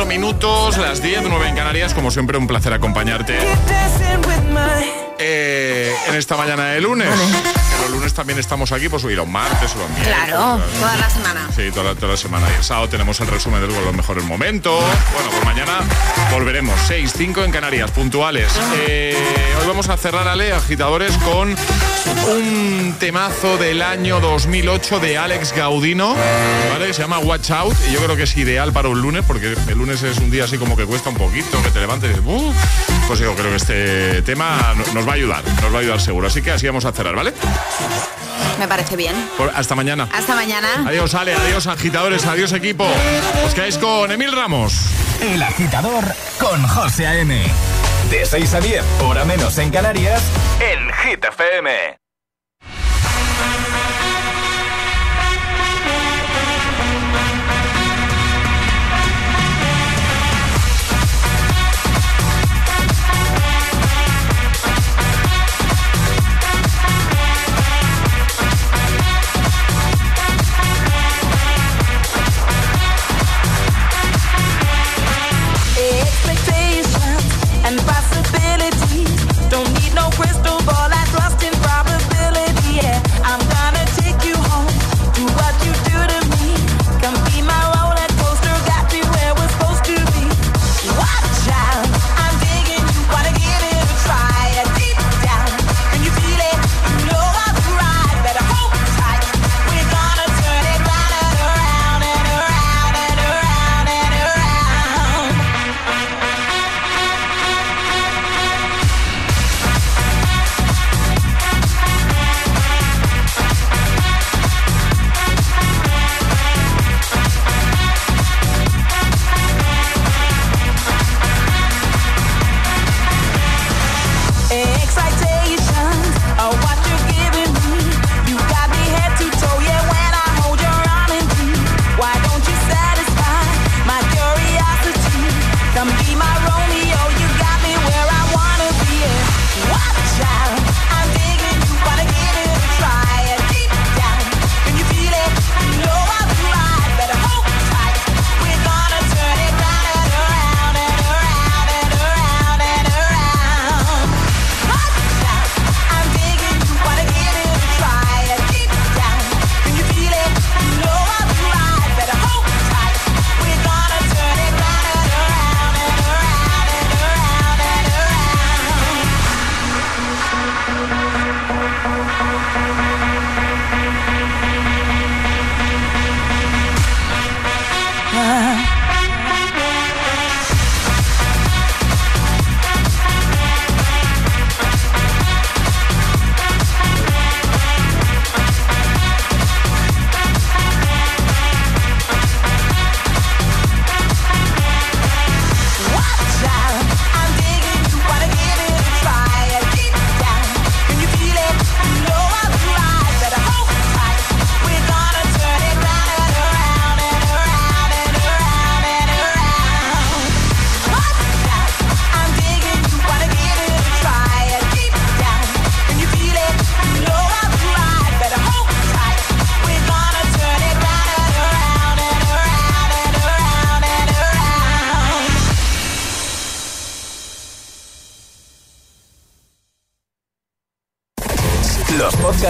4 0.00 0.08
minutos, 0.08 0.78
las 0.78 1.02
10, 1.02 1.24
9 1.28 1.48
en 1.50 1.54
Canarias. 1.54 1.92
Como 1.92 2.10
siempre, 2.10 2.38
un 2.38 2.46
placer 2.46 2.72
acompañarte 2.72 3.36
eh, 5.18 5.94
en 6.08 6.14
esta 6.14 6.38
mañana 6.38 6.68
de 6.68 6.80
lunes. 6.80 7.10
Los 7.82 7.90
lunes 7.90 8.14
también 8.14 8.38
estamos 8.38 8.72
aquí, 8.72 8.88
pues 8.88 9.04
hoy 9.04 9.14
los 9.14 9.28
martes, 9.28 9.74
los 9.76 9.90
miércoles. 9.90 10.24
Claro, 10.26 10.58
toda 10.78 10.96
la 10.96 11.10
semana. 11.10 11.48
Sí, 11.54 11.70
toda, 11.70 11.94
toda 11.94 12.12
la 12.12 12.16
semana. 12.16 12.46
Y 12.50 12.56
el 12.56 12.64
sábado 12.64 12.88
tenemos 12.88 13.20
el 13.20 13.26
resumen 13.26 13.60
de 13.60 13.66
los 13.66 13.94
mejores 13.94 14.24
momentos. 14.24 14.82
Bueno, 15.12 15.30
pues 15.30 15.44
mañana 15.44 15.80
volveremos. 16.30 16.80
6, 16.86 17.12
5 17.14 17.44
en 17.44 17.52
Canarias, 17.52 17.90
puntuales. 17.90 18.50
Eh, 18.76 19.14
hoy 19.60 19.66
vamos 19.66 19.90
a 19.90 19.98
cerrar, 19.98 20.28
Ale, 20.28 20.54
agitadores, 20.54 21.14
con 21.18 21.54
un 22.06 22.94
temazo 22.98 23.56
del 23.56 23.82
año 23.82 24.20
2008 24.20 25.00
de 25.00 25.18
Alex 25.18 25.52
Gaudino, 25.52 26.14
¿vale? 26.72 26.92
Se 26.94 27.02
llama 27.02 27.18
Watch 27.18 27.50
Out. 27.50 27.74
Y 27.88 27.92
yo 27.92 28.00
creo 28.04 28.16
que 28.16 28.24
es 28.24 28.36
ideal 28.36 28.72
para 28.72 28.88
un 28.88 29.00
lunes, 29.00 29.24
porque 29.26 29.54
el 29.68 29.78
lunes 29.78 30.02
es 30.02 30.18
un 30.18 30.30
día 30.30 30.44
así 30.44 30.58
como 30.58 30.76
que 30.76 30.84
cuesta 30.86 31.08
un 31.10 31.16
poquito, 31.16 31.62
que 31.62 31.70
te 31.70 31.80
levantes 31.80 32.10
y 32.10 32.14
dices. 32.20 32.54
Pues 33.06 33.18
yo 33.18 33.34
creo 33.34 33.50
que 33.50 33.56
este 33.56 34.22
tema 34.22 34.74
no- 34.76 34.92
nos 34.94 35.06
va 35.06 35.12
a 35.12 35.14
ayudar, 35.16 35.42
nos 35.62 35.72
va 35.72 35.78
a 35.78 35.80
ayudar 35.80 36.00
seguro. 36.00 36.26
Así 36.28 36.42
que 36.42 36.52
así 36.52 36.66
vamos 36.66 36.84
a 36.84 36.92
cerrar, 36.92 37.14
¿vale? 37.14 37.32
Me 38.58 38.68
parece 38.68 38.96
bien. 38.96 39.14
Por- 39.38 39.50
hasta 39.54 39.74
mañana. 39.74 40.08
Hasta 40.12 40.34
mañana. 40.34 40.68
Adiós, 40.86 41.14
Ale, 41.14 41.34
adiós, 41.34 41.66
agitadores, 41.66 42.24
adiós, 42.26 42.52
equipo. 42.52 42.86
Os 43.46 43.54
quedáis 43.54 43.78
con 43.78 44.10
Emil 44.12 44.32
Ramos. 44.32 44.74
El 45.22 45.42
agitador 45.42 46.04
con 46.38 46.66
José 46.66 47.06
A.M. 47.06 47.42
De 48.10 48.26
6 48.26 48.54
a 48.54 48.60
10, 48.60 48.82
hora 49.04 49.24
menos 49.24 49.56
en 49.58 49.70
Canarias, 49.70 50.20
en 50.58 50.89
Hit 51.10 51.22
FM. 51.22 51.96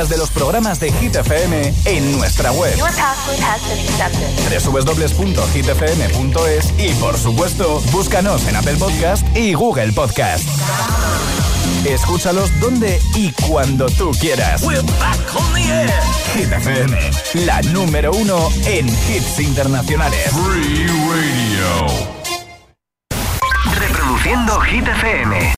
De 0.09 0.17
los 0.17 0.31
programas 0.31 0.79
de 0.81 0.91
Hit 0.93 1.15
FM 1.17 1.75
en 1.85 2.13
nuestra 2.17 2.51
web 2.53 2.75
Your 2.77 2.89
password 2.89 3.39
has 3.41 3.61
been 3.69 3.79
accepted. 3.89 4.29
www.hitfm.es 4.65 6.73
y 6.79 6.89
por 6.95 7.19
supuesto, 7.19 7.83
búscanos 7.93 8.47
en 8.47 8.57
Apple 8.57 8.77
Podcast 8.77 9.27
y 9.37 9.53
Google 9.55 9.93
Podcast. 9.93 10.45
Escúchalos 11.85 12.49
donde 12.61 12.99
y 13.15 13.31
cuando 13.49 13.87
tú 13.91 14.11
quieras. 14.21 14.63
Hit 16.35 16.53
FM, 16.53 16.97
la 17.47 17.61
número 17.63 18.13
uno 18.13 18.49
en 18.67 18.87
hits 18.89 19.41
internacionales. 19.41 20.31
Free 20.31 20.87
Radio. 20.87 21.87
Reproduciendo 23.79 24.61
Hit 24.61 24.87
FM. 24.89 25.41